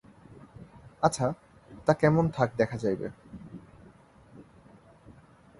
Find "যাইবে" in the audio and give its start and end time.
2.77-3.07